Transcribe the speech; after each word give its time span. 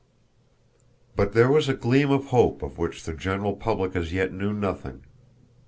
But 1.15 1.33
there 1.33 1.51
was 1.51 1.69
a 1.69 1.75
gleam 1.75 2.09
of 2.09 2.29
hope 2.29 2.63
of 2.63 2.79
which 2.79 3.03
the 3.03 3.13
general 3.13 3.55
public 3.55 3.95
as 3.95 4.11
yet 4.11 4.33
knew 4.33 4.51
nothing. 4.51 5.03